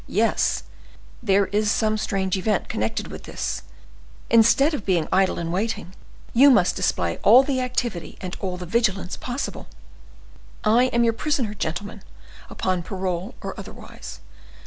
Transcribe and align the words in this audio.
Yes, 0.09 0.63
there 1.21 1.45
is 1.45 1.69
some 1.69 1.95
strange 1.95 2.35
event 2.35 2.67
connected 2.69 3.09
with 3.09 3.25
this; 3.25 3.61
instead 4.31 4.73
of 4.73 4.83
being 4.83 5.07
idle 5.13 5.37
and 5.37 5.53
waiting, 5.53 5.93
you 6.33 6.49
must 6.49 6.75
display 6.75 7.17
all 7.19 7.43
the 7.43 7.61
activity 7.61 8.17
and 8.19 8.35
all 8.39 8.57
the 8.57 8.65
vigilance 8.65 9.15
possible. 9.15 9.67
I 10.63 10.85
am 10.85 11.03
your 11.03 11.13
prisoner, 11.13 11.53
gentlemen, 11.53 12.01
upon 12.49 12.81
parole 12.81 13.35
or 13.41 13.53
otherwise. 13.59 14.21